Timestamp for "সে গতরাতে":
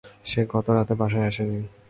0.25-0.93